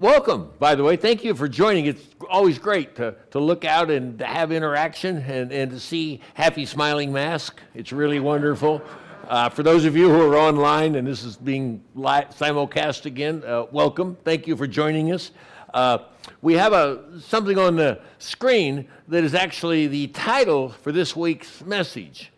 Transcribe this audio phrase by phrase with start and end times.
[0.00, 0.94] Welcome, by the way.
[0.94, 1.86] Thank you for joining.
[1.86, 6.20] It's always great to, to look out and to have interaction and, and to see
[6.34, 7.60] happy, smiling mask.
[7.74, 8.80] It's really wonderful.
[9.26, 13.42] Uh, for those of you who are online and this is being live, simulcast again,
[13.44, 14.16] uh, welcome.
[14.22, 15.32] Thank you for joining us.
[15.74, 15.98] Uh,
[16.42, 21.64] we have a, something on the screen that is actually the title for this week's
[21.64, 22.30] message.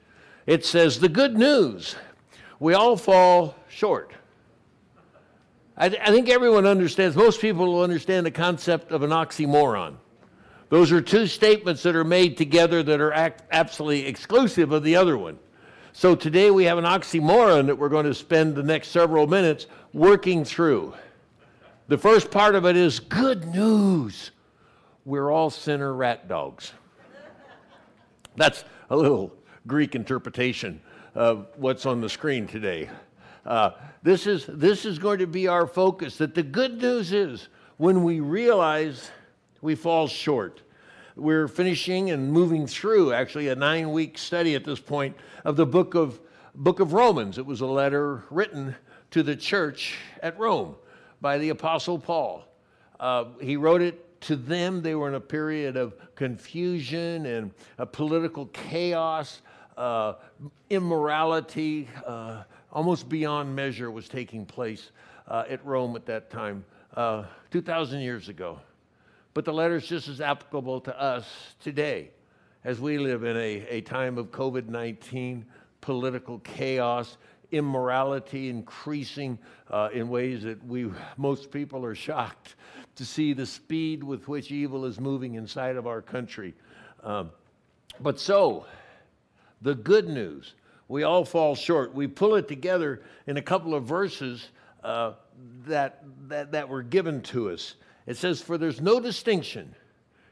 [0.47, 1.95] It says, The Good News.
[2.59, 4.13] We all fall short.
[5.77, 9.97] I, th- I think everyone understands, most people will understand the concept of an oxymoron.
[10.69, 14.97] Those are two statements that are made together that are act- absolutely exclusive of the
[14.97, 15.39] other one.
[15.93, 19.67] So today we have an oxymoron that we're going to spend the next several minutes
[19.93, 20.95] working through.
[21.89, 24.31] The first part of it is good news.
[25.05, 26.73] We're all sinner rat dogs.
[28.37, 29.35] That's a little
[29.67, 30.81] Greek interpretation
[31.17, 32.89] of what's on the screen today.
[33.45, 33.71] Uh,
[34.03, 36.17] this, is, this is going to be our focus.
[36.19, 39.11] That the good news is when we realize
[39.61, 40.63] we fall short.
[41.17, 45.67] We're finishing and moving through actually a nine week study at this point of the
[45.67, 46.21] book of,
[46.55, 47.39] book of Romans.
[47.39, 48.75] It was a letter written
[49.11, 50.77] to the church at Rome
[51.21, 52.45] by the Apostle Paul.
[52.99, 54.83] Uh, he wrote it to them.
[54.83, 57.51] They were in a period of confusion and
[57.93, 59.41] political chaos,
[59.77, 60.15] uh,
[60.69, 64.93] immorality, uh, almost beyond measure was taking place
[65.29, 66.65] uh, at Rome at that time,
[66.97, 68.59] uh, 2,000 years ago.
[69.35, 71.27] But the letter is just as applicable to us
[71.63, 72.11] today
[72.65, 75.45] as we live in a, a time of COVID 19,
[75.81, 77.17] political chaos,
[77.53, 79.39] immorality increasing
[79.71, 82.57] uh, in ways that we most people are shocked
[82.97, 86.55] to see the speed with which evil is moving inside of our country.
[87.03, 87.31] Um,
[88.01, 88.67] but so,
[89.63, 90.55] the good news,
[90.91, 91.95] we all fall short.
[91.95, 94.49] We pull it together in a couple of verses
[94.83, 95.13] uh,
[95.67, 97.77] that, that, that were given to us.
[98.09, 99.73] It says, For there's no distinction.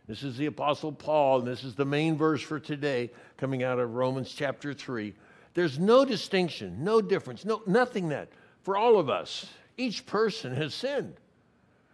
[0.08, 3.78] This is the Apostle Paul, and this is the main verse for today, coming out
[3.78, 5.14] of Romans chapter 3.
[5.54, 8.28] There's no distinction, no difference, no, nothing that
[8.64, 9.46] for all of us,
[9.76, 11.14] each person has sinned,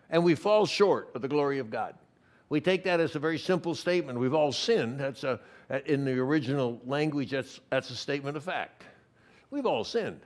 [0.09, 1.95] and we fall short of the glory of God.
[2.49, 4.19] We take that as a very simple statement.
[4.19, 5.01] We've all sinned.
[5.01, 5.41] That's a,
[5.87, 8.85] in the original language, that's, that's a statement of fact.
[9.51, 10.21] We've all sinned.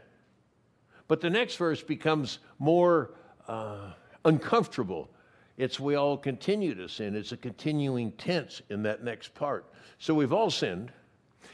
[1.07, 3.15] But the next verse becomes more
[3.47, 3.93] uh,
[4.25, 5.11] uncomfortable.
[5.57, 7.17] It's we all continue to sin.
[7.17, 9.73] It's a continuing tense in that next part.
[9.99, 10.93] So we've all sinned,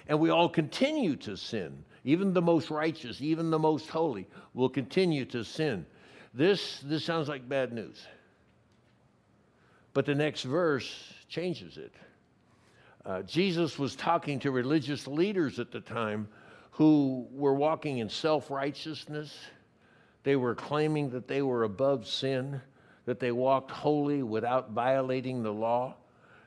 [0.09, 1.85] and we all continue to sin.
[2.05, 5.87] Even the most righteous, even the most holy, will continue to sin.
[6.35, 8.07] This, this sounds like bad news.
[9.95, 11.93] But the next verse changes it.
[13.07, 16.29] Uh, Jesus was talking to religious leaders at the time
[16.73, 19.35] who were walking in self righteousness.
[20.25, 22.61] They were claiming that they were above sin,
[23.05, 25.95] that they walked holy without violating the law.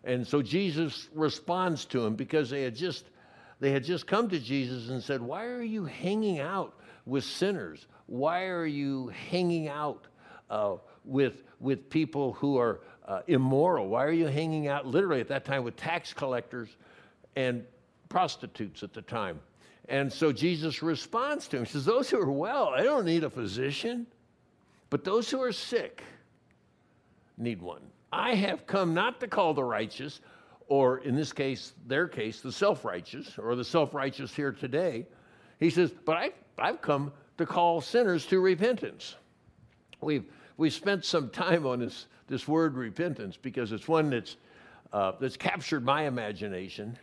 [0.03, 3.06] And so Jesus responds to them because they had just
[3.59, 6.74] they had just come to Jesus and said, "Why are you hanging out
[7.06, 7.88] with sinners?
[8.08, 10.08] Why are you hanging out
[10.50, 13.88] uh, with with people who are uh, immoral?
[13.88, 16.69] Why are you hanging out literally at that time with tax collectors
[17.35, 17.66] and
[18.09, 19.40] prostitutes at the time?
[19.90, 21.66] And so Jesus responds to him.
[21.66, 24.06] He says, Those who are well, they don't need a physician,
[24.90, 26.03] but those who are sick
[27.38, 27.81] need one.
[28.12, 30.22] I have come not to call the righteous,
[30.67, 35.06] or in this case, their case, the self righteous, or the self righteous here today.
[35.59, 39.16] He says, But I, I've come to call sinners to repentance.
[40.01, 40.25] We've,
[40.57, 44.35] we've spent some time on this this word repentance because it's one that's,
[44.94, 46.97] uh, that's captured my imagination,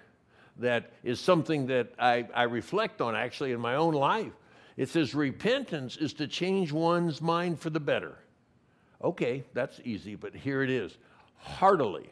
[0.59, 4.32] that is something that I, I reflect on actually in my own life.
[4.76, 8.19] It says repentance is to change one's mind for the better.
[9.03, 10.97] Okay, that's easy, but here it is
[11.37, 12.10] heartily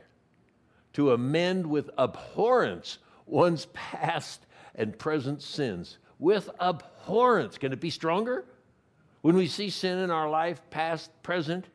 [0.94, 4.44] to amend with abhorrence one's past
[4.74, 5.98] and present sins.
[6.18, 7.58] With abhorrence.
[7.58, 8.44] Can it be stronger?
[9.22, 11.66] When we see sin in our life, past, present,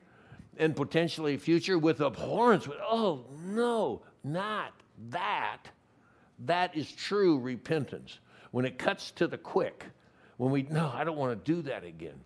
[0.57, 2.67] and potentially future with abhorrence.
[2.67, 4.73] with, Oh, no, not
[5.09, 5.63] that.
[6.45, 8.19] That is true repentance.
[8.51, 9.85] When it cuts to the quick,
[10.37, 12.19] when we, no, I don't want to do that again.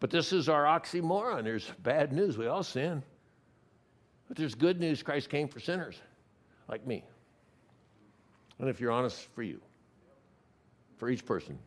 [0.00, 1.44] But this is our oxymoron.
[1.44, 2.38] There's bad news.
[2.38, 3.02] We all sin.
[4.28, 5.02] But there's good news.
[5.02, 6.00] Christ came for sinners
[6.68, 7.04] like me.
[8.58, 9.60] And if you're honest, for you,
[10.96, 11.58] for each person,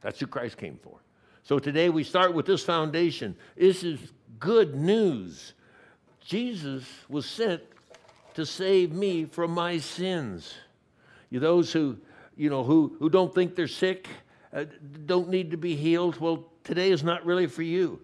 [0.00, 1.00] that's who Christ came for.
[1.42, 3.36] So today we start with this foundation.
[3.56, 3.98] This is
[4.38, 5.54] good news.
[6.24, 7.62] Jesus was sent
[8.34, 10.54] to save me from my sins.
[11.30, 11.96] You those who,
[12.36, 14.08] you know, who, who don't think they're sick,
[14.52, 14.64] uh,
[15.06, 18.00] don't need to be healed, well, today is not really for you.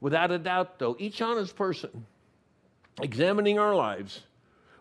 [0.00, 2.06] Without a doubt, though, each honest person
[3.02, 4.22] examining our lives,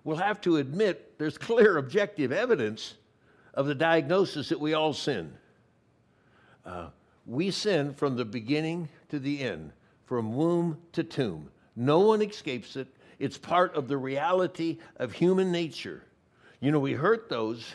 [0.04, 2.96] we'll have to admit there's clear objective evidence
[3.54, 5.34] of the diagnosis that we all sin.
[6.66, 6.88] Uh,
[7.28, 9.74] we sin from the beginning to the end,
[10.06, 11.52] from womb to tomb.
[11.76, 12.88] No one escapes it.
[13.20, 16.04] It's part of the reality of human nature.
[16.62, 17.66] You know, we hurt those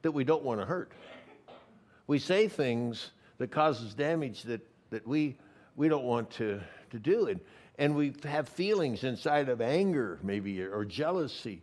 [0.00, 0.90] that we don't want to hurt.
[2.06, 5.36] We say things that causes damage that, that we,
[5.76, 6.60] we don't want to,
[6.90, 7.28] to do.
[7.28, 7.40] And,
[7.78, 11.62] and we have feelings inside of anger, maybe, or jealousy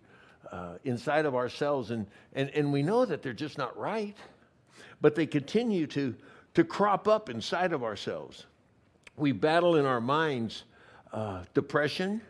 [0.51, 1.92] uh, inside of ourselves.
[1.92, 4.16] And, and, and we know that they're just not right,
[5.01, 6.16] but they continue to,
[6.54, 8.46] to crop up inside of ourselves.
[9.16, 10.63] We battle in our minds
[11.12, 12.22] uh, depression,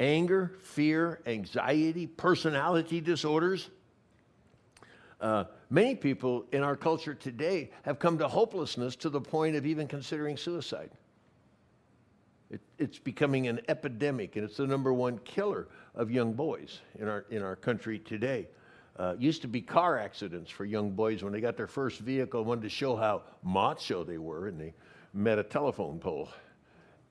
[0.00, 3.70] anger, fear, anxiety, personality disorders.
[5.20, 9.66] Uh, many people in our culture today have come to hopelessness to the point of
[9.66, 10.90] even considering suicide.
[12.50, 17.08] It, it's becoming an epidemic, and it's the number one killer of young boys in
[17.08, 18.48] our, in our country today.
[18.98, 22.44] Uh, used to be car accidents for young boys when they got their first vehicle,
[22.44, 24.74] wanted to show how macho they were, and they
[25.14, 26.28] met a telephone pole.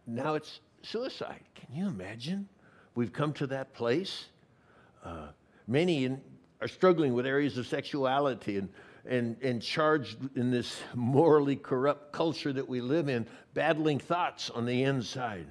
[0.06, 1.44] Now it's suicide.
[1.56, 2.50] Can you imagine?
[2.96, 4.26] We've come to that place.
[5.04, 5.28] Uh,
[5.66, 6.22] many in,
[6.60, 8.70] are struggling with areas of sexuality and,
[9.06, 14.66] and, and charged in this morally corrupt culture that we live in, battling thoughts on
[14.66, 15.48] the inside.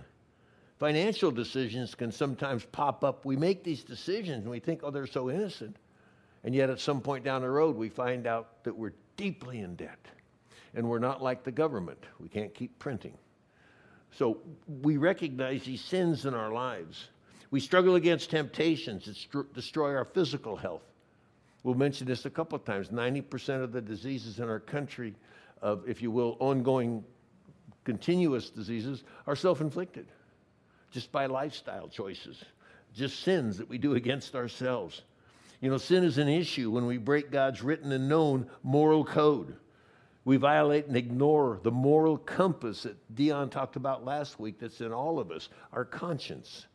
[0.79, 3.25] Financial decisions can sometimes pop up.
[3.25, 5.77] We make these decisions and we think, oh, they're so innocent.
[6.47, 9.75] And yet, at some point down the road, we find out that we're deeply in
[9.75, 9.99] debt.
[10.75, 11.99] And we're not like the government.
[12.21, 13.19] We can't keep printing.
[14.13, 14.39] So
[14.81, 17.09] we recognize these sins in our lives.
[17.51, 20.85] We struggle against temptations that destroy our physical health.
[21.65, 22.91] We'll mention this a couple of times.
[22.91, 25.17] 90% of the diseases in our country,
[25.63, 27.03] of, if you will, ongoing
[27.83, 30.07] continuous diseases, are self inflicted
[30.93, 32.41] just by lifestyle choices,
[32.95, 35.03] just sins that we do against ourselves.
[35.61, 39.57] You know, sin is an issue when we break God's written and known moral code.
[40.25, 44.93] We violate and ignore the moral compass that Dion talked about last week that's in
[44.93, 46.67] all of us, our conscience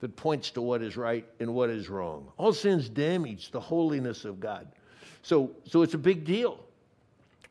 [0.00, 2.30] that points to what is right and what is wrong.
[2.36, 4.68] All sins damage the holiness of God.
[5.22, 6.60] So, so it's a big deal.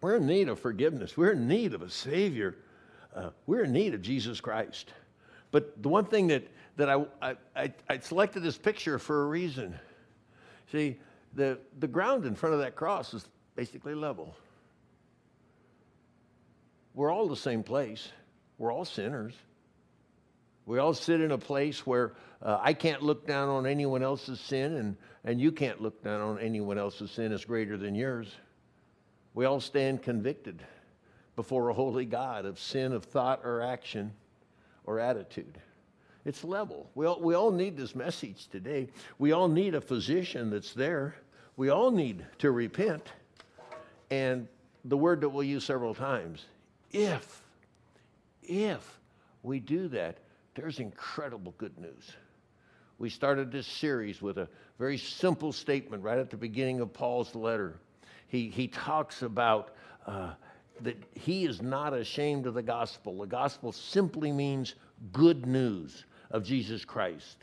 [0.01, 1.15] We're in need of forgiveness.
[1.15, 2.55] We're in need of a Savior.
[3.15, 4.91] Uh, we're in need of Jesus Christ.
[5.51, 6.47] But the one thing that,
[6.77, 9.79] that I, I, I selected this picture for a reason.
[10.71, 10.97] See,
[11.33, 14.35] the, the ground in front of that cross is basically level.
[16.93, 18.09] We're all the same place.
[18.57, 19.33] We're all sinners.
[20.65, 24.39] We all sit in a place where uh, I can't look down on anyone else's
[24.39, 28.33] sin, and, and you can't look down on anyone else's sin as greater than yours.
[29.33, 30.63] We all stand convicted
[31.35, 34.13] before a holy God of sin of thought or action
[34.83, 35.59] or attitude.
[36.25, 36.89] It's level.
[36.93, 38.89] We all, we all need this message today.
[39.17, 41.15] We all need a physician that's there.
[41.57, 43.11] We all need to repent.
[44.11, 44.47] And
[44.85, 46.45] the word that we'll use several times
[46.91, 47.41] if,
[48.43, 48.99] if
[49.43, 50.17] we do that,
[50.55, 52.11] there's incredible good news.
[52.99, 54.47] We started this series with a
[54.77, 57.79] very simple statement right at the beginning of Paul's letter.
[58.27, 59.73] He, he talks about
[60.05, 60.33] uh,
[60.81, 63.19] that he is not ashamed of the gospel.
[63.19, 64.75] The gospel simply means
[65.13, 67.37] good news of Jesus Christ.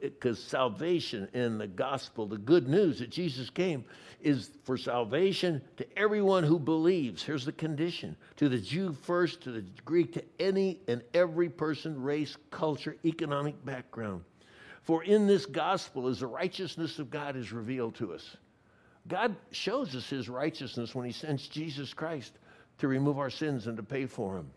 [0.00, 3.84] Because uh, salvation in the gospel, the good news that Jesus came,
[4.20, 7.22] is for salvation to everyone who believes.
[7.22, 12.00] Here's the condition to the Jew first, to the Greek, to any and every person,
[12.00, 14.22] race, culture, economic background.
[14.82, 18.36] For in this gospel is the righteousness of God is revealed to us.
[19.08, 22.38] God shows us his righteousness when he sends Jesus Christ
[22.78, 24.50] to remove our sins and to pay for them.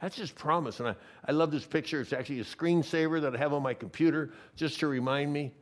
[0.00, 0.80] That's his promise.
[0.80, 0.94] And I,
[1.26, 2.00] I love this picture.
[2.00, 5.52] It's actually a screensaver that I have on my computer just to remind me.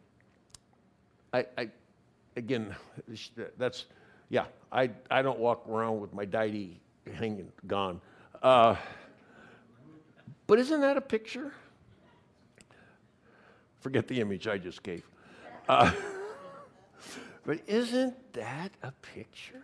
[1.33, 1.71] I, I
[2.37, 2.75] again,
[3.59, 3.87] that's,
[4.29, 6.81] yeah, I, I don't walk around with my deity
[7.15, 8.01] hanging gone.
[8.43, 8.77] Uh,
[10.47, 11.53] but isn't that a picture?
[13.81, 15.09] Forget the image I just gave.
[15.69, 15.93] Uh,
[17.45, 19.63] but isn't that a picture?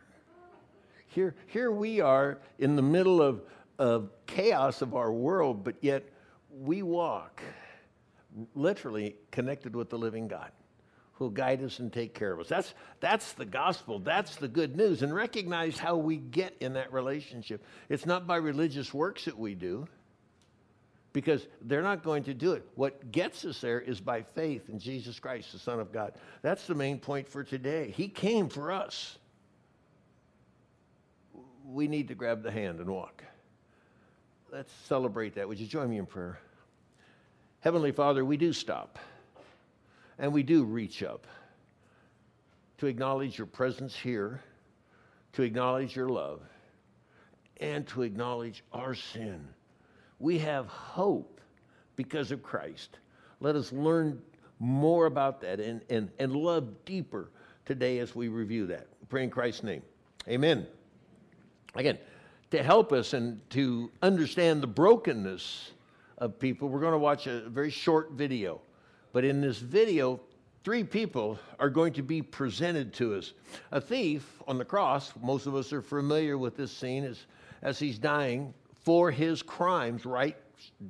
[1.08, 3.42] Here, here we are in the middle of,
[3.78, 6.08] of chaos of our world, but yet
[6.50, 7.42] we walk
[8.54, 10.50] literally connected with the living God
[11.12, 12.48] who'll guide us and take care of us.
[12.48, 13.98] That's, that's the gospel.
[13.98, 15.02] That's the good news.
[15.02, 17.64] And recognize how we get in that relationship.
[17.88, 19.88] It's not by religious works that we do,
[21.12, 22.64] because they're not going to do it.
[22.76, 26.12] What gets us there is by faith in Jesus Christ, the Son of God.
[26.42, 27.92] That's the main point for today.
[27.96, 29.18] He came for us.
[31.64, 33.24] We need to grab the hand and walk.
[34.50, 35.46] Let's celebrate that.
[35.46, 36.38] Would you join me in prayer?
[37.60, 38.98] Heavenly Father, we do stop
[40.18, 41.26] and we do reach up
[42.78, 44.40] to acknowledge your presence here,
[45.34, 46.40] to acknowledge your love,
[47.60, 49.46] and to acknowledge our sin.
[50.18, 51.40] We have hope
[51.96, 52.98] because of Christ.
[53.40, 54.22] Let us learn
[54.60, 57.30] more about that and, and, and love deeper
[57.64, 58.86] today as we review that.
[59.08, 59.82] pray in Christ's name.
[60.26, 60.66] Amen.
[61.74, 61.98] Again,
[62.50, 65.72] to help us and to understand the brokenness
[66.18, 68.60] of people, we're going to watch a very short video.
[69.12, 70.20] But in this video,
[70.64, 73.32] three people are going to be presented to us.
[73.72, 77.26] A thief on the cross, most of us are familiar with this scene as,
[77.62, 78.52] as he's dying
[78.82, 80.36] for his crimes, right?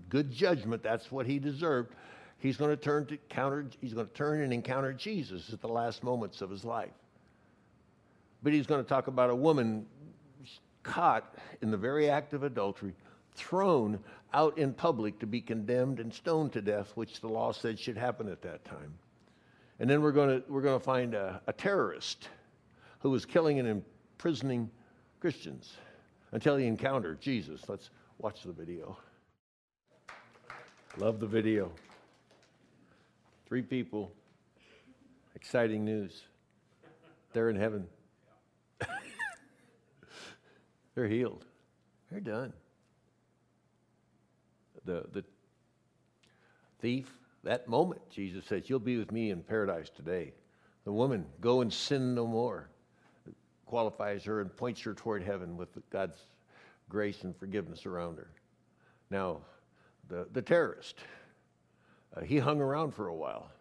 [0.08, 1.94] Good judgment, that's what he deserved.
[2.38, 5.68] He's going to turn to counter, he's going to turn and encounter Jesus at the
[5.68, 6.92] last moments of his life.
[8.42, 9.86] But he's going to talk about a woman
[10.82, 12.94] caught in the very act of adultery,
[13.34, 13.98] thrown
[14.34, 17.96] out in public to be condemned and stoned to death, which the law said should
[17.96, 18.94] happen at that time.
[19.80, 22.28] And then we're going to, we're going to find a, a terrorist
[23.00, 24.70] who was killing and imprisoning
[25.20, 25.74] Christians
[26.32, 27.68] until he encountered Jesus.
[27.68, 28.96] Let's watch the video.
[30.96, 31.70] Love the video.
[33.46, 34.12] Three people.
[35.34, 36.22] Exciting news.
[37.32, 37.86] They're in heaven.
[40.98, 41.44] They're healed.
[42.10, 42.52] They're done.
[44.84, 45.24] The, the
[46.80, 47.08] thief,
[47.44, 50.32] that moment, Jesus says, You'll be with me in paradise today.
[50.84, 52.68] The woman, go and sin no more,
[53.64, 56.18] qualifies her and points her toward heaven with God's
[56.88, 58.32] grace and forgiveness around her.
[59.08, 59.42] Now,
[60.08, 60.96] the, the terrorist,
[62.16, 63.52] uh, he hung around for a while.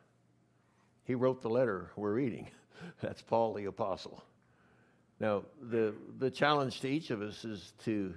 [1.04, 2.48] He wrote the letter we're reading.
[3.04, 4.24] That's Paul the Apostle.
[5.20, 8.14] Now, the, the challenge to each of us is to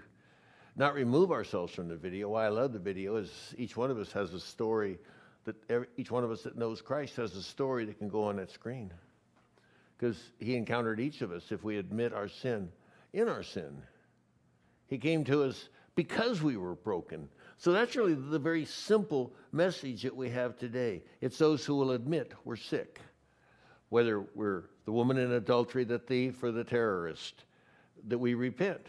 [0.76, 2.28] not remove ourselves from the video.
[2.28, 4.98] Why I love the video is each one of us has a story
[5.44, 8.24] that every, each one of us that knows Christ has a story that can go
[8.24, 8.92] on that screen.
[9.96, 12.70] Because he encountered each of us if we admit our sin
[13.12, 13.82] in our sin.
[14.86, 17.28] He came to us because we were broken.
[17.56, 21.02] So that's really the very simple message that we have today.
[21.20, 23.00] It's those who will admit we're sick,
[23.90, 27.44] whether we're the woman in adultery, the thief, or the terrorist,
[28.08, 28.86] that we repent,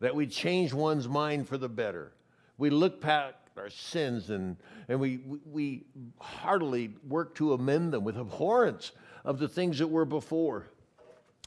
[0.00, 2.12] that we change one's mind for the better.
[2.56, 4.56] We look past our sins and,
[4.88, 5.84] and we, we
[6.20, 8.92] heartily work to amend them with abhorrence
[9.24, 10.66] of the things that were before.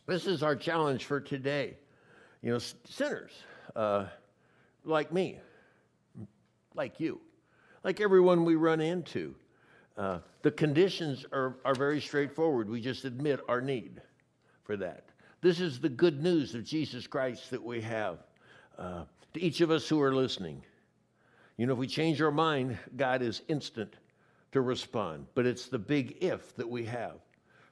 [0.06, 1.76] This is our challenge for today.
[2.42, 3.32] You know, sinners
[3.76, 4.06] uh,
[4.86, 5.40] like me,
[6.76, 7.20] like you,
[7.84, 9.36] like everyone we run into.
[9.98, 12.70] Uh, the conditions are, are very straightforward.
[12.70, 14.02] We just admit our need
[14.64, 15.06] for that.
[15.42, 18.20] This is the good news of Jesus Christ that we have
[18.78, 20.62] uh, to each of us who are listening.
[21.58, 23.96] You know, if we change our mind, God is instant
[24.52, 25.26] to respond.
[25.34, 27.16] But it's the big if that we have.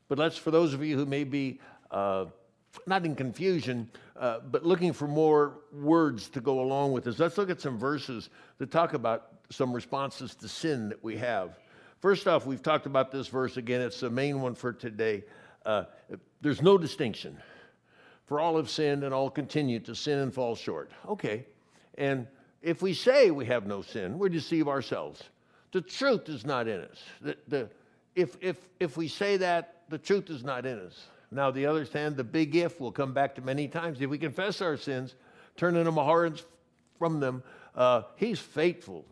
[0.07, 1.59] But let's, for those of you who may be
[1.91, 2.25] uh,
[2.87, 7.37] not in confusion, uh, but looking for more words to go along with this, let's
[7.37, 11.57] look at some verses that talk about some responses to sin that we have.
[12.05, 13.81] First off, we've talked about this verse again.
[13.81, 15.23] It's the main one for today.
[15.65, 15.85] Uh,
[16.39, 17.35] there's no distinction.
[18.27, 20.91] For all have sinned and all continue to sin and fall short.
[21.07, 21.47] Okay.
[21.97, 22.27] And
[22.61, 25.23] if we say we have no sin, we deceive ourselves.
[25.71, 27.03] The truth is not in us.
[27.23, 27.69] The, the,
[28.13, 31.07] if, if, if we say that, the truth is not in us.
[31.31, 33.99] Now, the other hand, the big if will come back to many times.
[33.99, 35.15] If we confess our sins,
[35.57, 36.43] turn in abhorrence
[36.99, 37.41] from them,
[37.73, 39.07] uh, He's faithful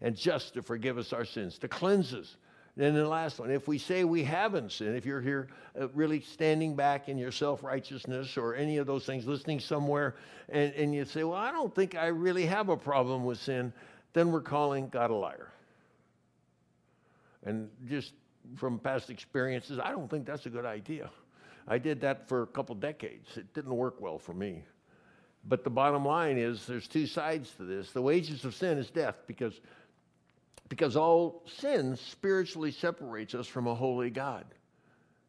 [0.00, 2.36] and just to forgive us our sins, to cleanse us.
[2.78, 6.20] And the last one, if we say we haven't sinned, if you're here uh, really
[6.20, 10.14] standing back in your self righteousness or any of those things, listening somewhere,
[10.48, 13.72] and, and you say, Well, I don't think I really have a problem with sin,
[14.12, 15.48] then we're calling God a liar.
[17.44, 18.12] And just
[18.56, 21.10] from past experiences, I don't think that's a good idea.
[21.68, 23.36] I did that for a couple decades.
[23.36, 24.64] It didn't work well for me.
[25.46, 27.92] But the bottom line is there's two sides to this.
[27.92, 29.60] The wages of sin is death because
[30.70, 34.46] because all sin spiritually separates us from a holy God.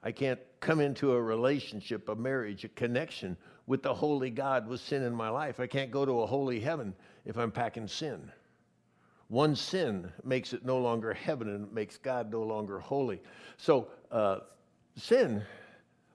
[0.04, 3.36] I can't come into a relationship, a marriage, a connection
[3.68, 5.60] with the holy God with sin in my life.
[5.60, 6.94] I can't go to a holy heaven
[7.26, 8.32] if I'm packing sin.
[9.30, 13.22] One sin makes it no longer heaven and makes God no longer holy.
[13.58, 14.40] So, uh,
[14.96, 15.42] sin,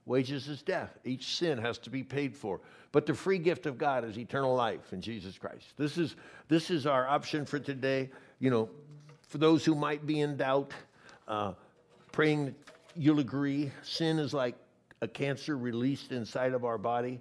[0.05, 0.97] wages is death.
[1.03, 2.61] Each sin has to be paid for.
[2.91, 5.65] But the free gift of God is eternal life in Jesus Christ.
[5.77, 6.15] This is,
[6.47, 8.09] this is our option for today.
[8.39, 8.69] You know,
[9.27, 10.73] for those who might be in doubt,
[11.27, 11.53] uh,
[12.11, 12.55] praying
[12.95, 14.55] you'll agree sin is like
[15.01, 17.19] a cancer released inside of our body.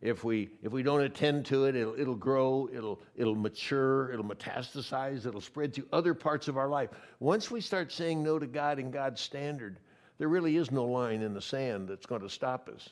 [0.00, 4.24] If we, if we don't attend to it, it'll, it'll grow, it'll, it'll mature, it'll
[4.24, 6.88] metastasize, it'll spread to other parts of our life.
[7.18, 9.78] Once we start saying no to God and God's standard,
[10.16, 12.90] there really is no line in the sand that's going to stop us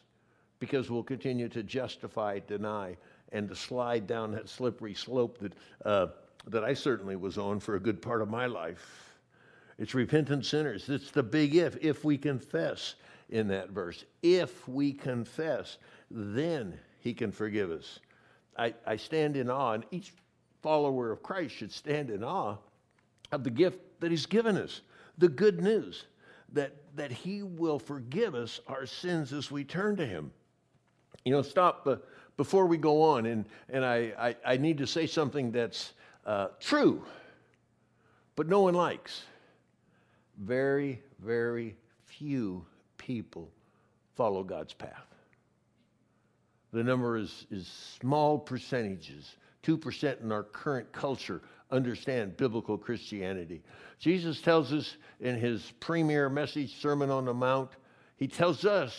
[0.58, 2.96] because we'll continue to justify, deny,
[3.32, 5.52] and to slide down that slippery slope that,
[5.86, 6.08] uh,
[6.50, 9.14] that I certainly was on for a good part of my life.
[9.78, 10.88] It's repentant sinners.
[10.88, 11.76] It's the big if.
[11.80, 12.96] If we confess
[13.30, 15.78] in that verse, if we confess,
[16.10, 18.00] then he can forgive us.
[18.56, 20.12] I, I stand in awe, and each
[20.62, 22.56] follower of Christ should stand in awe
[23.30, 24.80] of the gift that he's given us,
[25.18, 26.06] the good news
[26.52, 30.32] that, that he will forgive us our sins as we turn to him.
[31.24, 31.96] You know, stop uh,
[32.36, 35.92] before we go on, and, and I, I, I need to say something that's
[36.28, 37.02] uh, true,
[38.36, 39.22] but no one likes.
[40.38, 42.66] Very, very few
[42.98, 43.50] people
[44.14, 45.06] follow God's path.
[46.72, 47.66] The number is, is
[47.98, 49.36] small percentages.
[49.64, 53.62] 2% in our current culture understand biblical Christianity.
[53.98, 57.70] Jesus tells us in his premier message, Sermon on the Mount,
[58.16, 58.94] he tells us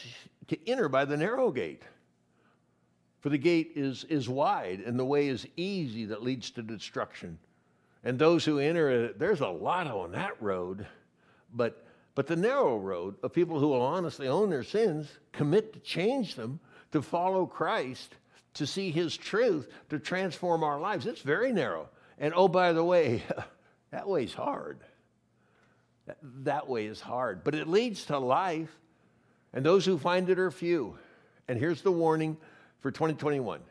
[0.48, 1.84] to enter by the narrow gate.
[3.20, 7.38] For the gate is, is wide and the way is easy that leads to destruction.
[8.04, 10.88] And those who enter it, there's a lot on that road.
[11.54, 11.86] But,
[12.16, 16.36] but the narrow road of people who will honestly own their sins, commit to change
[16.36, 16.60] them,
[16.92, 18.16] to follow Christ,
[18.56, 21.90] to see his truth, to transform our lives, it's very narrow.
[22.18, 23.24] And oh, by the way,
[23.92, 24.80] that way's hard.
[26.08, 28.76] That, that way is hard, but it leads to life.
[29.54, 30.98] And those who find it are few.
[31.48, 32.38] And here's the warning
[32.82, 33.62] for 2021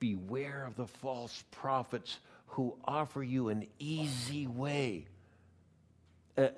[0.00, 5.06] Beware of the false prophets who offer you an easy way,
[6.36, 6.48] uh,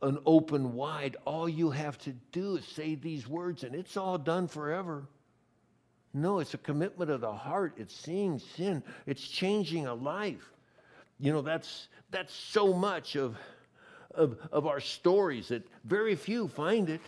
[0.00, 1.16] an open wide.
[1.24, 5.06] All you have to do is say these words, and it's all done forever.
[6.12, 7.74] No, it's a commitment of the heart.
[7.76, 8.82] It's seeing sin.
[9.06, 10.52] It's changing a life.
[11.20, 13.36] You know, that's that's so much of
[14.14, 17.00] of, of our stories that very few find it.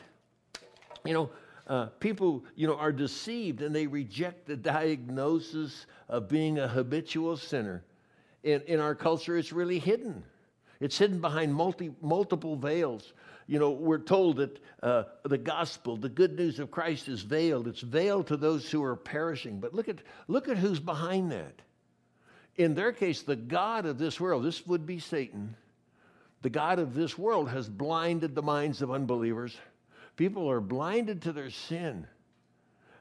[1.05, 1.31] You know,
[1.67, 7.37] uh, people, you know, are deceived and they reject the diagnosis of being a habitual
[7.37, 7.83] sinner.
[8.43, 10.23] In, in our culture, it's really hidden.
[10.81, 13.15] It's hidden behind multi, multiple veils.
[13.47, 17.69] You know, we're told that uh, the gospel, the good news of Christ, is veiled.
[17.69, 19.61] It's veiled to those who are perishing.
[19.61, 19.99] But look at,
[20.29, 21.63] look at who's behind that.
[22.57, 25.57] In their case, the God of this world, this would be Satan,
[26.43, 29.57] the God of this world has blinded the minds of unbelievers
[30.17, 32.07] People are blinded to their sin.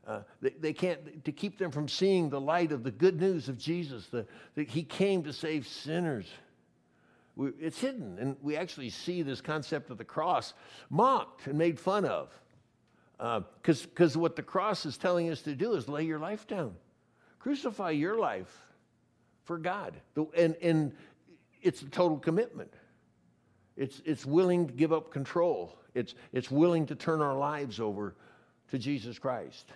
[0.06, 3.48] Uh, they, they, can't, to keep them from seeing the light of the good news
[3.48, 4.28] of Jesus, that
[4.70, 6.28] He came to save sinners.
[7.36, 10.54] We, it's hidden, and we actually see this concept of the cross
[10.90, 12.30] mocked and made fun of.
[13.18, 16.76] Because uh, what the cross is telling us to do is lay your life down,
[17.40, 18.54] crucify your life
[19.46, 19.94] for God.
[20.36, 20.94] And, and
[21.62, 22.74] it's a total commitment,
[23.76, 25.78] it's, it's willing to give up control.
[25.94, 28.16] It's, it's willing to turn our lives over
[28.72, 29.72] to Jesus Christ,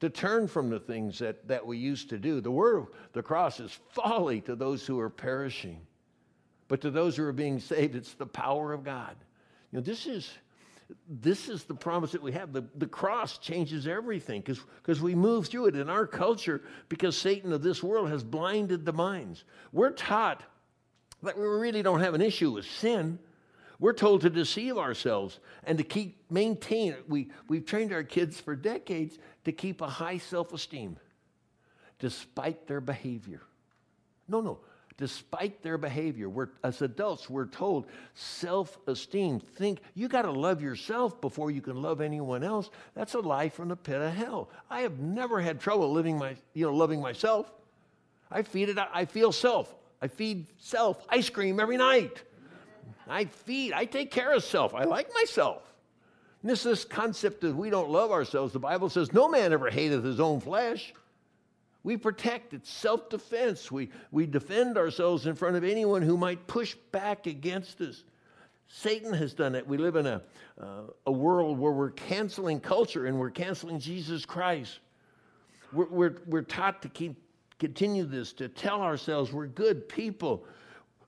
[0.00, 2.40] to turn from the things that, that we used to do.
[2.40, 5.80] The word of the cross is folly to those who are perishing,
[6.68, 9.16] but to those who are being saved, it's the power of God.
[9.72, 10.30] You know, this is,
[11.08, 12.52] this is the promise that we have.
[12.52, 17.52] The, the cross changes everything because we move through it in our culture because Satan
[17.52, 19.44] of this world has blinded the minds.
[19.72, 20.42] We're taught
[21.22, 23.18] that we really don't have an issue with sin.
[23.78, 28.56] We're told to deceive ourselves and to keep maintain we we've trained our kids for
[28.56, 30.96] decades to keep a high self-esteem
[31.98, 33.40] despite their behavior.
[34.28, 34.58] No, no.
[34.98, 39.40] Despite their behavior, we're, as adults, we're told self esteem.
[39.40, 42.70] Think you got to love yourself before you can love anyone else.
[42.94, 44.48] That's a lie from the pit of hell.
[44.70, 47.52] I have never had trouble living my, you know, loving myself.
[48.30, 48.78] I feed it.
[48.78, 49.74] I feel self.
[50.00, 52.22] I feed self ice cream every night.
[53.08, 54.74] I feed, I take care of self.
[54.74, 55.62] I like myself.
[56.42, 58.52] And this this concept that we don't love ourselves.
[58.52, 60.92] The Bible says, No man ever hateth his own flesh.
[61.82, 63.70] We protect, it's self defense.
[63.70, 68.02] We, we defend ourselves in front of anyone who might push back against us.
[68.68, 69.66] Satan has done it.
[69.66, 70.22] We live in a,
[70.60, 74.80] uh, a world where we're canceling culture and we're canceling Jesus Christ.
[75.72, 77.14] We're, we're, we're taught to keep,
[77.60, 80.44] continue this, to tell ourselves we're good people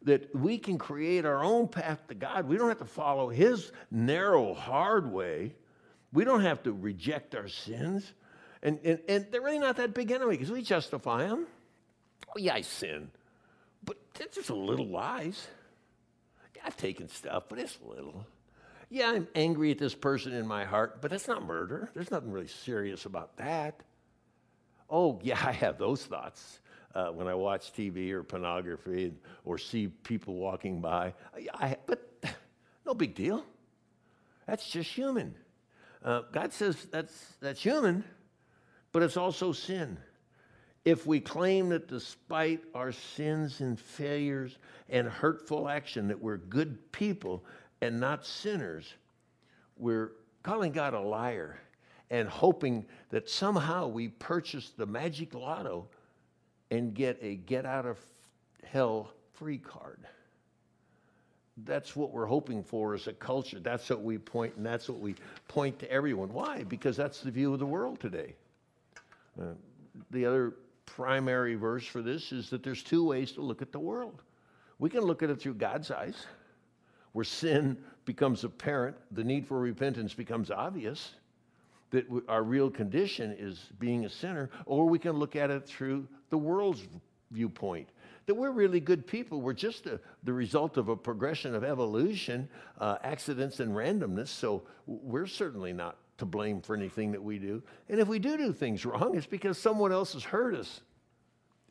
[0.09, 2.47] that we can create our own path to God.
[2.47, 5.55] We don't have to follow His narrow, hard way.
[6.13, 8.13] We don't have to reject our sins.
[8.63, 11.47] And, and, and they're really not that big anyway because we justify them.
[12.29, 13.11] Oh, yeah, I sin.
[13.85, 15.47] But it's just a little lies.
[16.57, 18.27] Yeah, I've taken stuff, but it's little.
[18.91, 21.91] Yeah, I'm angry at this person in my heart, but that's not murder.
[21.95, 23.83] There's nothing really serious about that.
[24.91, 26.61] Oh, yeah, I have those thoughts
[26.95, 29.13] uh, when I watch TV or pornography
[29.45, 31.15] or see people walking by.
[31.55, 32.09] I, but
[32.87, 33.45] no big deal.
[34.47, 35.35] That's just human.
[36.03, 38.05] Uh, God says that's, that's human,
[38.93, 39.99] but it's also sin.
[40.85, 46.93] If we claim that despite our sins and failures and hurtful action that we're good
[46.93, 47.45] people
[47.83, 48.95] and not sinners,
[49.77, 51.59] we're calling God a liar
[52.11, 55.89] and hoping that somehow we purchase the magic lotto
[56.71, 57.99] and get a get out of
[58.65, 60.01] hell free card.
[61.65, 63.59] That's what we're hoping for as a culture.
[63.59, 65.17] That's what we point, and that's what we
[65.49, 66.33] point to everyone.
[66.33, 66.63] Why?
[66.63, 68.35] Because that's the view of the world today.
[69.41, 69.55] Uh,
[70.11, 70.55] the other
[70.87, 74.23] primary verse for this is that there's two ways to look at the world.
[74.79, 76.27] We can look at it through God's eyes,
[77.13, 81.15] where sin becomes apparent, the need for repentance becomes obvious,
[81.91, 86.07] that our real condition is being a sinner, or we can look at it through
[86.31, 86.87] the world's
[87.31, 87.89] viewpoint
[88.29, 89.41] that we're really good people.
[89.41, 92.47] We're just a, the result of a progression of evolution,
[92.79, 94.29] uh, accidents, and randomness.
[94.29, 97.63] So we're certainly not to blame for anything that we do.
[97.89, 100.83] And if we do do things wrong, it's because someone else has hurt us.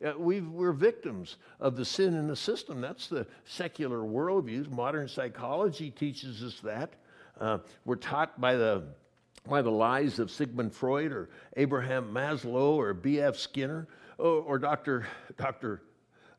[0.04, 2.80] Uh, we are victims of the sin in the system.
[2.80, 4.68] That's the secular worldview.
[4.68, 6.94] Modern psychology teaches us that.
[7.40, 8.82] Uh, we're taught by the
[9.48, 13.36] by the lies of Sigmund Freud or Abraham Maslow or B.F.
[13.36, 15.06] Skinner or, or Dr.
[15.36, 15.82] Dr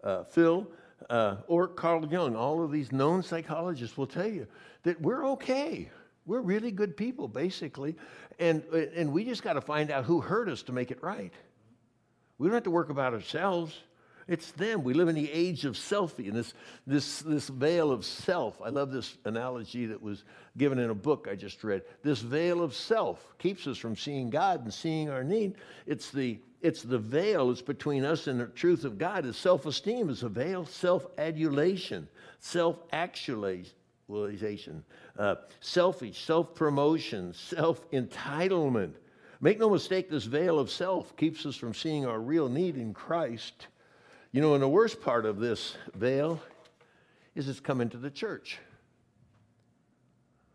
[0.03, 0.67] uh, Phil,
[1.09, 4.47] uh, or Carl Jung, all of these known psychologists will tell you
[4.83, 5.89] that we're okay.
[6.25, 7.95] We're really good people, basically.
[8.39, 11.33] And, and we just got to find out who hurt us to make it right.
[12.37, 13.75] We don't have to work about ourselves.
[14.29, 14.83] It's them.
[14.83, 16.53] We live in the age of selfie and this,
[16.85, 18.61] this, this veil of self.
[18.63, 20.23] I love this analogy that was
[20.55, 21.81] given in a book I just read.
[22.03, 25.55] This veil of self keeps us from seeing God and seeing our need.
[25.87, 29.25] It's the it's the veil that's between us and the truth of God.
[29.25, 34.83] Is self-esteem is a veil, self-adulation, self-actualization,
[35.17, 38.95] uh, selfish, self-promotion, self-entitlement.
[39.41, 42.93] Make no mistake, this veil of self keeps us from seeing our real need in
[42.93, 43.67] Christ.
[44.31, 46.39] You know, and the worst part of this veil
[47.33, 48.59] is it's coming to the church.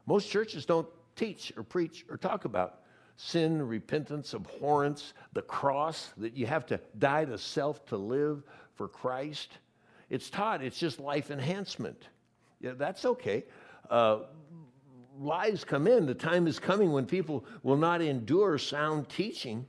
[0.07, 2.83] Most churches don't teach or preach or talk about
[3.17, 8.87] sin, repentance, abhorrence, the cross, that you have to die to self to live for
[8.87, 9.59] Christ.
[10.09, 12.09] It's taught, it's just life enhancement.
[12.61, 13.45] Yeah, that's okay.
[13.91, 14.21] Uh,
[15.19, 16.07] lies come in.
[16.07, 19.67] The time is coming when people will not endure sound teaching,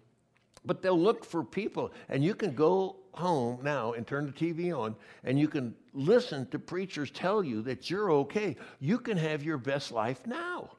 [0.63, 1.91] but they'll look for people.
[2.09, 6.47] And you can go home now and turn the TV on, and you can listen
[6.47, 8.56] to preachers tell you that you're okay.
[8.80, 10.71] You can have your best life now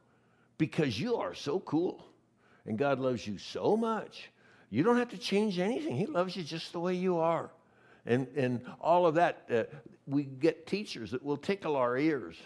[0.59, 2.05] because you are so cool.
[2.67, 4.31] And God loves you so much.
[4.71, 5.97] You don't have to change anything.
[5.97, 7.51] He loves you just the way you are.
[8.05, 9.65] And, and all of that, uh,
[10.07, 12.37] we get teachers that will tickle our ears.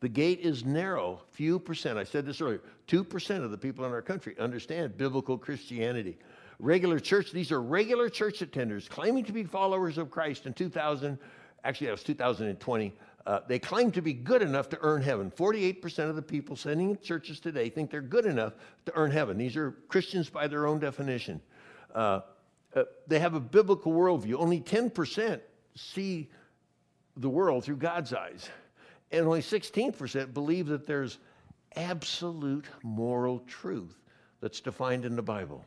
[0.00, 1.98] The gate is narrow, few percent.
[1.98, 6.18] I said this earlier 2% of the people in our country understand biblical Christianity.
[6.58, 11.18] Regular church, these are regular church attenders claiming to be followers of Christ in 2000,
[11.64, 12.92] actually, that was 2020.
[13.24, 15.30] Uh, they claim to be good enough to earn heaven.
[15.30, 18.54] 48% of the people sending in churches today think they're good enough
[18.86, 19.38] to earn heaven.
[19.38, 21.40] These are Christians by their own definition.
[21.94, 22.20] Uh,
[22.74, 24.34] uh, they have a biblical worldview.
[24.34, 25.40] Only 10%
[25.76, 26.30] see
[27.16, 28.48] the world through God's eyes.
[29.12, 31.18] And only 16% believe that there's
[31.76, 33.96] absolute moral truth
[34.40, 35.64] that's defined in the Bible.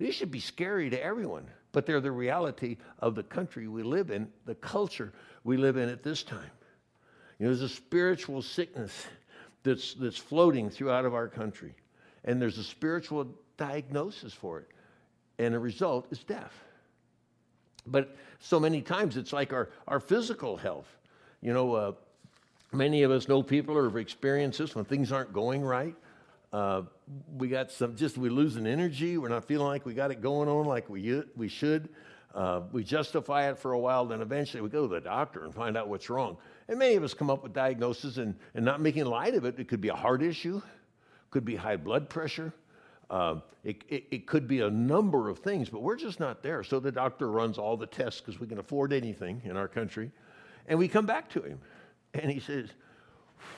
[0.00, 4.10] These should be scary to everyone, but they're the reality of the country we live
[4.10, 5.12] in, the culture
[5.44, 6.50] we live in at this time.
[7.38, 9.06] You know, there's a spiritual sickness
[9.62, 11.74] that's, that's floating throughout of our country,
[12.24, 14.68] and there's a spiritual diagnosis for it,
[15.38, 16.54] and the result is death.
[17.86, 20.88] But so many times it's like our, our physical health.
[21.42, 21.92] You know, uh,
[22.72, 25.94] many of us know people or have experienced this when things aren't going right.
[26.52, 26.82] Uh,
[27.36, 29.18] we got some, just we're losing energy.
[29.18, 31.88] We're not feeling like we got it going on like we, we should.
[32.34, 35.54] Uh, we justify it for a while, then eventually we go to the doctor and
[35.54, 36.36] find out what's wrong.
[36.68, 39.58] And many of us come up with diagnoses and, and not making light of it.
[39.58, 40.62] It could be a heart issue,
[41.30, 42.52] could be high blood pressure,
[43.10, 46.62] uh, it, it, it, could be a number of things, but we're just not there.
[46.62, 50.12] So the doctor runs all the tests because we can afford anything in our country.
[50.68, 51.58] And we come back to him
[52.14, 52.68] and he says,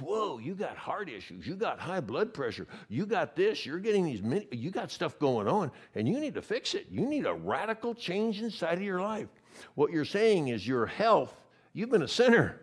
[0.01, 1.47] Whoa, you got heart issues.
[1.47, 2.66] You got high blood pressure.
[2.88, 3.66] You got this.
[3.66, 6.87] You're getting these, you got stuff going on, and you need to fix it.
[6.90, 9.29] You need a radical change inside of your life.
[9.75, 11.35] What you're saying is your health,
[11.73, 12.61] you've been a sinner.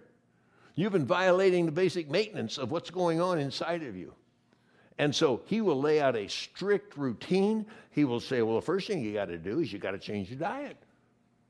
[0.75, 4.13] You've been violating the basic maintenance of what's going on inside of you.
[4.97, 7.65] And so he will lay out a strict routine.
[7.91, 9.97] He will say, well, the first thing you got to do is you got to
[9.97, 10.77] change your diet.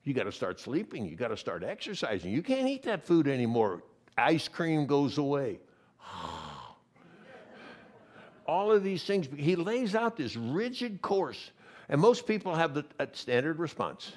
[0.04, 1.06] You got to start sleeping.
[1.06, 2.32] You got to start exercising.
[2.32, 3.84] You can't eat that food anymore.
[4.20, 5.60] Ice cream goes away.
[8.48, 11.52] All of these things, he lays out this rigid course.
[11.90, 14.12] And most people have the standard response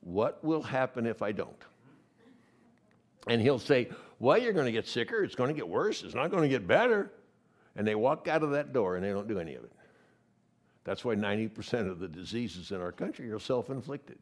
[0.00, 1.62] What will happen if I don't?
[3.26, 5.22] And he'll say, Well, you're going to get sicker.
[5.22, 6.02] It's going to get worse.
[6.02, 7.12] It's not going to get better.
[7.76, 9.72] And they walk out of that door and they don't do any of it.
[10.84, 14.18] That's why 90% of the diseases in our country are self inflicted.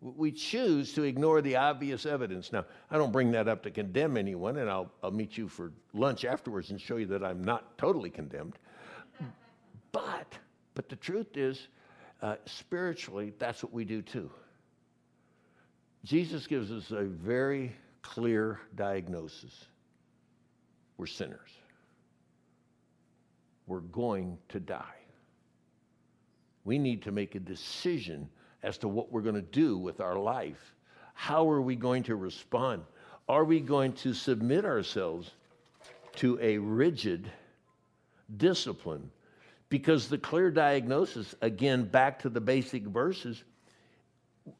[0.00, 2.52] We choose to ignore the obvious evidence.
[2.52, 5.72] Now, I don't bring that up to condemn anyone, and I'll, I'll meet you for
[5.92, 8.54] lunch afterwards and show you that I'm not totally condemned.
[9.92, 10.38] But,
[10.74, 11.68] but the truth is,
[12.22, 14.30] uh, spiritually, that's what we do too.
[16.04, 19.66] Jesus gives us a very clear diagnosis
[20.96, 21.50] we're sinners,
[23.66, 24.84] we're going to die.
[26.64, 28.28] We need to make a decision
[28.62, 30.74] as to what we're going to do with our life.
[31.14, 32.82] How are we going to respond?
[33.28, 35.30] Are we going to submit ourselves
[36.16, 37.30] to a rigid
[38.36, 39.10] discipline?
[39.68, 43.44] Because the clear diagnosis, again, back to the basic verses,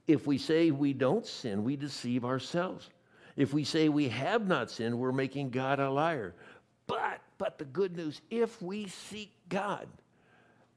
[0.06, 2.88] if we say we don't sin, we deceive ourselves.
[3.36, 6.34] If we say we have not sinned, we're making God a liar.
[6.86, 9.88] But, but the good news, if we seek God,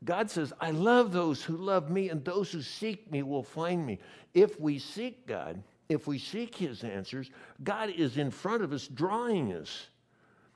[0.06, 3.86] God says, I love those who love me, and those who seek me will find
[3.86, 4.00] me.
[4.34, 7.30] If we seek God, if we seek His answers,
[7.64, 9.88] God is in front of us, drawing us.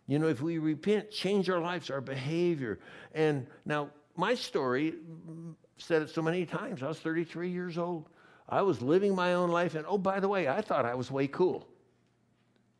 [0.08, 2.80] You know, if we repent, change our lives, our behavior.
[3.14, 6.82] And now, my story mm, said it so many times.
[6.82, 8.10] I was 33 years old.
[8.50, 11.12] I was living my own life, and oh, by the way, I thought I was
[11.12, 11.68] way cool.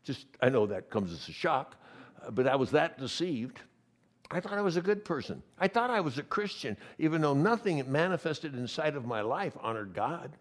[0.02, 1.76] Just, I know that comes as a shock,
[2.30, 3.60] but I was that deceived.
[4.30, 5.42] I thought I was a good person.
[5.58, 9.94] I thought I was a Christian, even though nothing manifested inside of my life honored
[9.94, 10.32] God.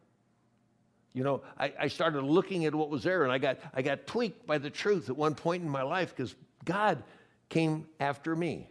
[1.14, 4.06] You know, I, I started looking at what was there and I got, I got
[4.06, 7.02] tweaked by the truth at one point in my life because God
[7.50, 8.70] came after me.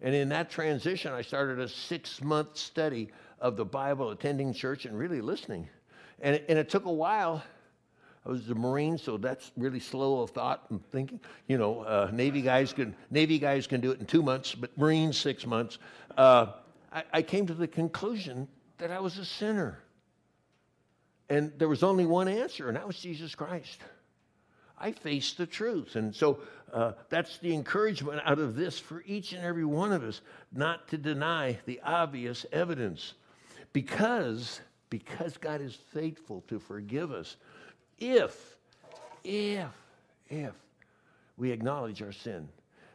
[0.00, 3.08] And in that transition, I started a six month study
[3.40, 5.68] of the Bible, attending church, and really listening.
[6.20, 7.42] And it, and it took a while
[8.24, 11.18] I was a Marine, so that's really slow of thought and thinking.
[11.48, 14.76] You know, uh, Navy guys can Navy guys can do it in two months, but
[14.78, 15.78] Marines six months.
[16.16, 16.46] Uh,
[16.92, 18.46] I, I came to the conclusion
[18.78, 19.82] that I was a sinner,
[21.28, 23.80] and there was only one answer, and that was Jesus Christ.
[24.78, 26.40] I faced the truth, and so
[26.72, 30.20] uh, that's the encouragement out of this for each and every one of us,
[30.52, 33.14] not to deny the obvious evidence,
[33.72, 37.36] because because God is faithful to forgive us
[38.02, 38.56] if,
[39.22, 39.68] if,
[40.28, 40.54] if
[41.36, 42.48] we acknowledge our sin.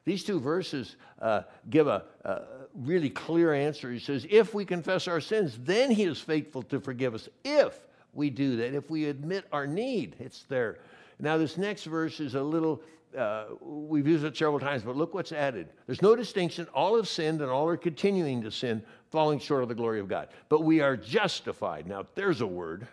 [0.04, 2.42] These two verses uh, give a, a,
[2.76, 3.92] really clear answer.
[3.92, 7.28] He says, If we confess our sins, then He is faithful to forgive us.
[7.44, 7.78] If
[8.14, 10.80] we do that, if we admit our need, it's there.
[11.20, 12.82] Now, this next verse is a little,
[13.18, 15.68] uh, we've used it several times, but look what's added.
[15.88, 16.68] There's no distinction.
[16.74, 20.08] All have sinned and all are continuing to sin, falling short of the glory of
[20.08, 20.30] God.
[20.48, 21.88] But we are justified.
[21.88, 22.88] Now, there's a word.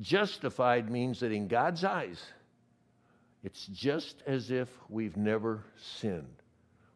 [0.00, 2.22] Justified means that in God's eyes,
[3.44, 6.42] it's just as if we've never sinned.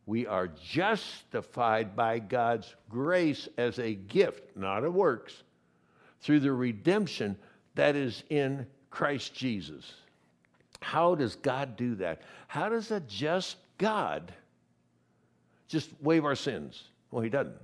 [0.07, 5.43] We are justified by God's grace as a gift, not of works,
[6.21, 7.37] through the redemption
[7.75, 9.93] that is in Christ Jesus.
[10.81, 12.23] How does God do that?
[12.47, 14.33] How does a just God
[15.69, 16.85] just waive our sins?
[17.11, 17.57] Well, He doesn't.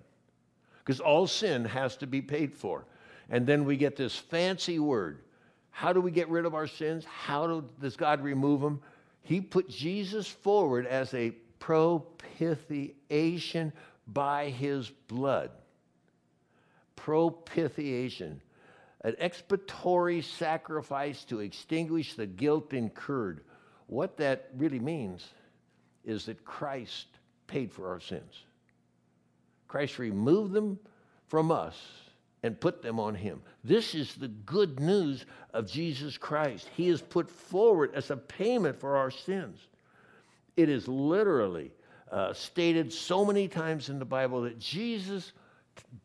[0.84, 2.84] Because all sin has to be paid for.
[3.30, 5.21] And then we get this fancy word.
[5.72, 7.04] How do we get rid of our sins?
[7.04, 8.80] How do, does God remove them?
[9.22, 13.72] He put Jesus forward as a propitiation
[14.06, 15.50] by his blood.
[16.94, 18.40] Propitiation,
[19.00, 23.40] an expiatory sacrifice to extinguish the guilt incurred.
[23.86, 25.26] What that really means
[26.04, 27.06] is that Christ
[27.46, 28.44] paid for our sins.
[29.68, 30.78] Christ removed them
[31.28, 31.76] from us
[32.42, 33.40] and put them on him.
[33.62, 35.24] This is the good news
[35.54, 36.68] of Jesus Christ.
[36.76, 39.58] He is put forward as a payment for our sins.
[40.56, 41.70] It is literally
[42.10, 45.32] uh, stated so many times in the Bible that Jesus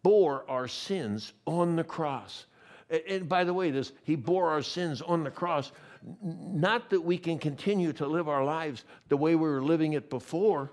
[0.04, 2.46] bore our sins on the cross.
[2.90, 5.72] And, and by the way, this he bore our sins on the cross,
[6.22, 10.10] not that we can continue to live our lives the way we were living it
[10.10, 10.72] before,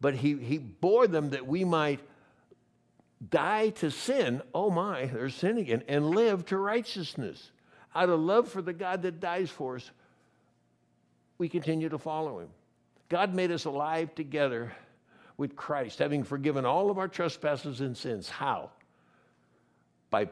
[0.00, 2.00] but he, he bore them that we might
[3.28, 7.50] die to sin, oh my, there's sin again, and live to righteousness.
[7.94, 9.90] Out of love for the God that dies for us,
[11.38, 12.48] we continue to follow him.
[13.08, 14.72] God made us alive together
[15.36, 18.28] with Christ, having forgiven all of our trespasses and sins.
[18.28, 18.70] How?
[20.10, 20.28] By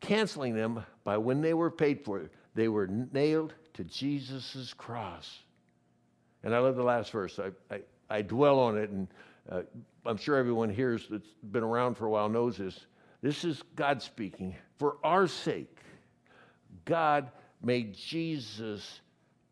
[0.00, 2.30] canceling them by when they were paid for.
[2.54, 5.40] They were nailed to Jesus' cross.
[6.42, 7.38] And I love the last verse.
[7.38, 9.08] I, I, I dwell on it, and
[9.48, 9.62] uh,
[10.04, 12.86] I'm sure everyone here that's been around for a while knows this.
[13.22, 14.56] This is God speaking.
[14.78, 15.76] For our sake,
[16.84, 17.30] God
[17.62, 19.00] made Jesus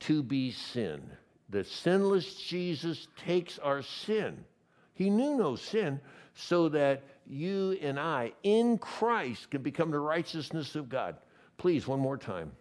[0.01, 1.03] to be sin.
[1.51, 4.45] The sinless Jesus takes our sin.
[4.95, 6.01] He knew no sin,
[6.35, 11.17] so that you and I in Christ can become the righteousness of God.
[11.57, 12.53] Please, one more time.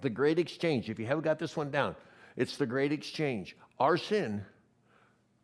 [0.00, 0.90] The great exchange.
[0.90, 1.94] If you haven't got this one down,
[2.36, 3.56] it's the great exchange.
[3.78, 4.44] Our sin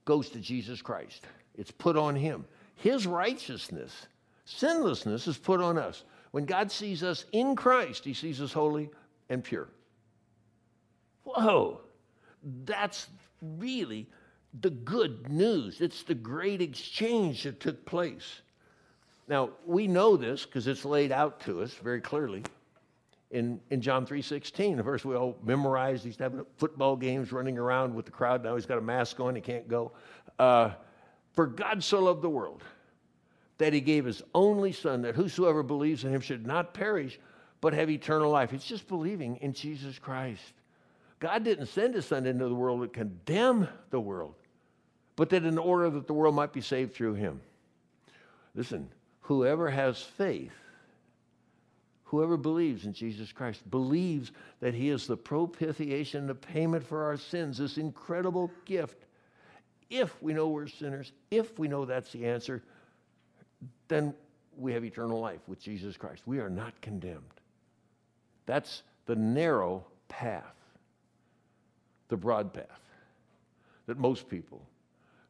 [0.09, 2.47] goes to Jesus Christ, it's put on Him.
[2.77, 4.07] His righteousness,
[4.47, 6.03] sinlessness, is put on us.
[6.31, 8.88] When God sees us in Christ, He sees us holy
[9.29, 9.68] and pure.
[11.25, 11.83] Whoa,
[12.64, 13.09] that's
[13.42, 14.07] really
[14.62, 15.83] the good news.
[15.83, 18.40] It's the great exchange that took place.
[19.29, 22.44] Now, we know this because it's laid out to us very clearly
[23.31, 24.77] in, in John 3.16.
[24.77, 26.05] The verse we all memorized.
[26.05, 28.43] He's having football games running around with the crowd.
[28.43, 29.35] Now he's got a mask on.
[29.35, 29.93] He can't go.
[30.38, 30.71] Uh,
[31.33, 32.62] For God so loved the world
[33.59, 37.19] that he gave his only son that whosoever believes in him should not perish
[37.61, 38.53] but have eternal life.
[38.53, 40.53] It's just believing in Jesus Christ.
[41.19, 44.35] God didn't send his son into the world to condemn the world,
[45.17, 47.41] but that in order that the world might be saved through him.
[48.55, 48.88] Listen,
[49.23, 50.53] whoever has faith,
[52.09, 57.18] whoever believes in Jesus Christ, believes that he is the propitiation, the payment for our
[57.18, 59.05] sins, this incredible gift.
[59.90, 62.62] If we know we're sinners, if we know that's the answer,
[63.88, 64.14] then
[64.57, 66.23] we have eternal life with Jesus Christ.
[66.27, 67.23] We are not condemned.
[68.47, 70.55] That's the narrow path
[72.09, 72.81] the broad path
[73.87, 74.62] that most people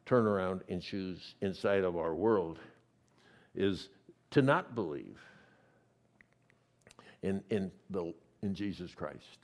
[0.05, 2.59] turn around and choose inside of our world
[3.53, 3.89] is
[4.31, 5.19] to not believe
[7.23, 9.39] in, in, the, in Jesus Christ.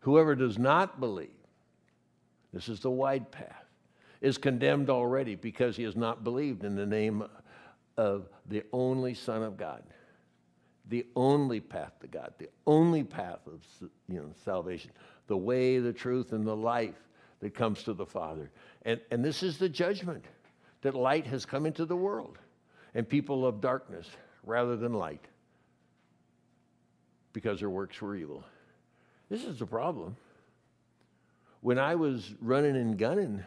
[0.00, 1.28] Whoever does not believe,
[2.52, 3.64] this is the wide path,
[4.20, 7.24] is condemned already because he has not believed in the name
[7.96, 9.82] of the only Son of God.
[10.88, 13.62] The only path to God, the only path of
[14.08, 14.90] you know, salvation
[15.28, 16.94] the way, the truth, and the life
[17.40, 18.50] that comes to the Father.
[18.82, 20.24] And, and this is the judgment
[20.82, 22.38] that light has come into the world,
[22.94, 24.10] and people love darkness
[24.44, 25.24] rather than light
[27.32, 28.44] because their works were evil.
[29.28, 30.16] This is the problem.
[31.60, 33.42] When I was running and gunning,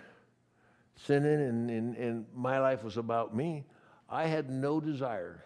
[1.05, 3.65] sinning, and, and, and my life was about me,
[4.09, 5.43] I had no desire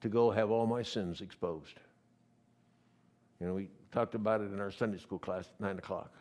[0.00, 1.74] to go have all my sins exposed.
[3.40, 6.12] You know, we talked about it in our Sunday school class, at 9 o'clock.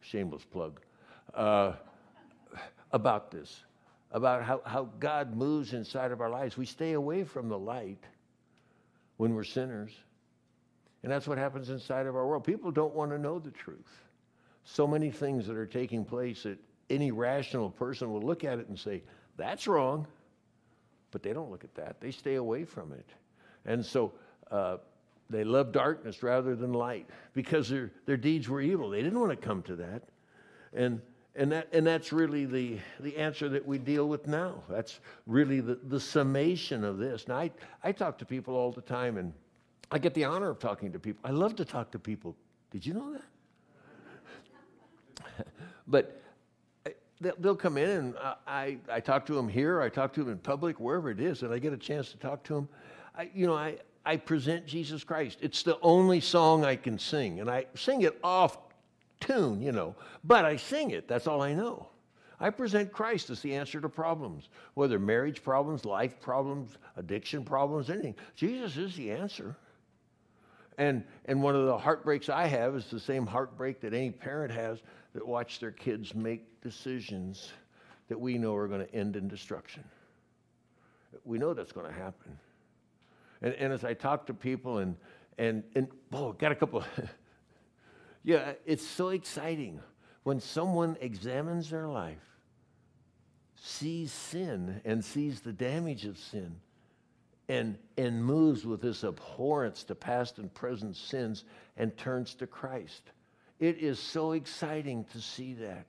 [0.00, 0.80] Shameless plug.
[1.34, 1.72] Uh,
[2.92, 3.64] about this,
[4.10, 6.56] about how, how God moves inside of our lives.
[6.56, 8.04] We stay away from the light
[9.16, 9.92] when we're sinners.
[11.02, 12.44] And that's what happens inside of our world.
[12.44, 14.02] People don't want to know the truth.
[14.64, 16.58] So many things that are taking place that
[16.90, 19.02] any rational person will look at it and say,
[19.36, 20.06] that's wrong.
[21.10, 23.08] But they don't look at that, they stay away from it.
[23.64, 24.12] And so,
[24.50, 24.78] uh,
[25.32, 28.90] they love darkness rather than light because their, their deeds were evil.
[28.90, 30.02] They didn't want to come to that.
[30.74, 31.00] And,
[31.34, 34.62] and, that, and that's really the, the answer that we deal with now.
[34.68, 37.26] That's really the, the summation of this.
[37.28, 37.50] Now, I,
[37.82, 39.32] I talk to people all the time, and
[39.92, 41.20] I get the honor of talking to people.
[41.22, 42.34] I love to talk to people.
[42.70, 43.14] Did you know
[45.36, 45.46] that?
[45.86, 46.22] but
[46.86, 46.90] uh,
[47.38, 48.14] they'll come in, and
[48.46, 51.42] I, I talk to them here, I talk to them in public, wherever it is,
[51.42, 52.68] and I get a chance to talk to them.
[53.14, 53.76] I, you know, I,
[54.06, 55.36] I present Jesus Christ.
[55.42, 58.56] It's the only song I can sing, and I sing it off
[59.20, 61.06] tune, you know, but I sing it.
[61.06, 61.86] That's all I know.
[62.40, 67.90] I present Christ as the answer to problems, whether marriage problems, life problems, addiction problems,
[67.90, 68.14] anything.
[68.34, 69.54] Jesus is the answer.
[70.82, 74.52] And, and one of the heartbreaks I have is the same heartbreak that any parent
[74.52, 74.82] has
[75.14, 77.52] that watch their kids make decisions
[78.08, 79.84] that we know are going to end in destruction.
[81.24, 82.36] We know that's going to happen.
[83.42, 84.96] And, and as I talk to people and,
[85.38, 86.82] and, and oh, got a couple.
[88.24, 89.78] yeah, it's so exciting
[90.24, 92.18] when someone examines their life,
[93.54, 96.56] sees sin and sees the damage of sin,
[97.48, 101.44] and, and moves with this abhorrence to past and present sins
[101.76, 103.02] and turns to Christ.
[103.58, 105.88] It is so exciting to see that.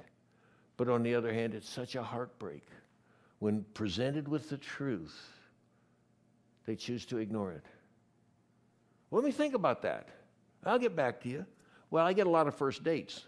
[0.77, 2.63] But on the other hand, it's such a heartbreak
[3.39, 5.15] when presented with the truth
[6.65, 7.65] they choose to ignore it.
[9.11, 10.07] let me think about that.
[10.65, 11.45] I'll get back to you.
[11.91, 13.23] Well, I get a lot of first dates.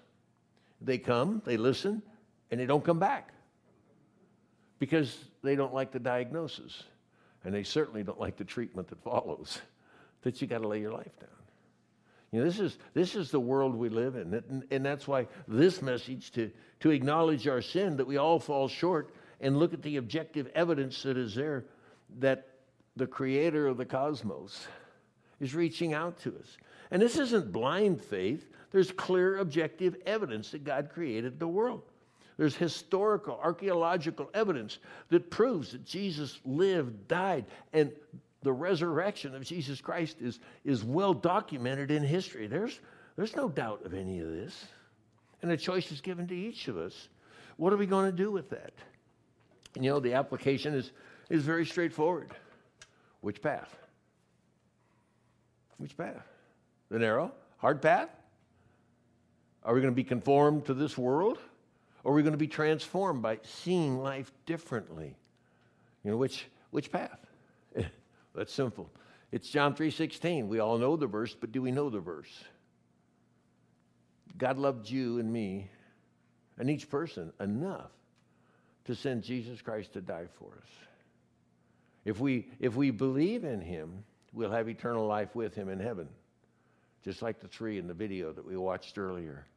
[0.82, 2.02] They come, they listen,
[2.50, 3.34] and they don't come back.
[4.80, 6.84] because they don't like the diagnosis.
[7.46, 9.62] And they certainly don't like the treatment that follows,
[10.24, 11.30] that you got to lay your life down.
[12.32, 14.34] You know, this is, this is the world we live in.
[14.34, 18.68] And, and that's why this message to, to acknowledge our sin, that we all fall
[18.68, 21.66] short, and look at the objective evidence that is there
[22.20, 22.48] that
[22.96, 24.68] the creator of the cosmos
[25.40, 26.58] is reaching out to us.
[26.92, 31.84] And this isn't blind faith, there's clear objective evidence that God created the world.
[32.38, 34.80] There's historical, archaeological evidence
[35.10, 37.92] that proves that Jesus lived, died, and
[38.42, 42.48] the resurrection of Jesus Christ is, is well documented in history.
[42.48, 42.80] There's,
[43.16, 44.66] there's no doubt of any of this.
[45.42, 47.10] And a choice is given to each of us.
[47.58, 48.74] What are we going to do with that?
[49.76, 50.92] And you know, the application is,
[51.30, 52.32] is very straightforward.
[53.22, 53.76] Which path?
[55.78, 56.24] Which path?
[56.90, 58.10] The narrow, hard path?
[59.64, 61.40] Are we going to be conformed to this world?
[62.06, 65.18] Or are we going to be transformed by seeing life differently?
[66.04, 67.20] You know, which, which path?
[68.36, 68.92] That's simple.
[69.32, 70.48] It's John 3:16.
[70.48, 72.44] We all know the verse, but do we know the verse?
[74.38, 75.68] God loved you and me
[76.60, 77.92] and each person enough
[78.86, 80.70] to send Jesus Christ to die for us.
[82.06, 86.08] If we, if we believe in him, we'll have eternal life with him in heaven,
[87.04, 89.48] just like the three in the video that we watched earlier.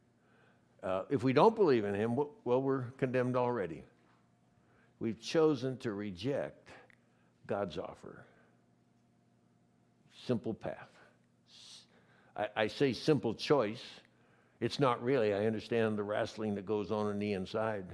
[0.81, 3.83] Uh, if we don't believe in him, well, we're condemned already.
[4.99, 6.69] We've chosen to reject
[7.47, 8.23] God's offer.
[10.25, 10.89] Simple path.
[12.35, 13.83] I, I say simple choice.
[14.61, 15.33] It's not really.
[15.33, 17.85] I understand the wrestling that goes on in the inside.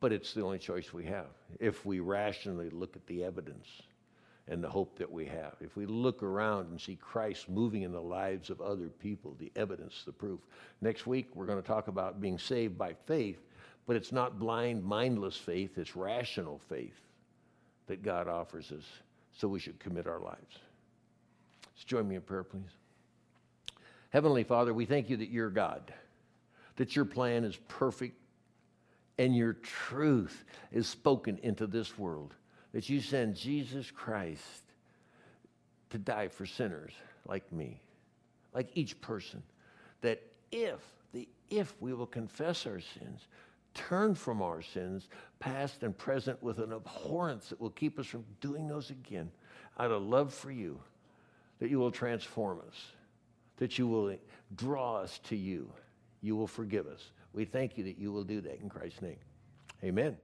[0.00, 1.26] But it's the only choice we have
[1.60, 3.66] if we rationally look at the evidence
[4.48, 5.54] and the hope that we have.
[5.60, 9.52] If we look around and see Christ moving in the lives of other people, the
[9.56, 10.40] evidence, the proof.
[10.80, 13.38] Next week, we're going to talk about being saved by faith,
[13.86, 16.98] but it's not blind, mindless faith, it's rational faith
[17.86, 18.84] that God offers us.
[19.32, 20.58] So we should commit our lives.
[21.74, 22.70] Let's join me in prayer, please.
[24.10, 25.92] Heavenly Father, we thank you that you're God,
[26.76, 28.16] that your plan is perfect
[29.18, 32.34] and your truth is spoken into this world.
[32.72, 34.62] That you send Jesus Christ
[35.90, 36.92] to die for sinners
[37.26, 37.80] like me,
[38.54, 39.42] like each person.
[40.02, 40.80] That if,
[41.12, 43.26] the if we will confess our sins,
[43.74, 45.08] turn from our sins,
[45.38, 49.30] past and present, with an abhorrence that will keep us from doing those again,
[49.78, 50.78] out of love for you,
[51.58, 52.76] that you will transform us,
[53.56, 54.14] that you will
[54.56, 55.70] draw us to you,
[56.20, 59.18] you will forgive us we thank you that you will do that in Christ's name.
[59.84, 60.18] Amen.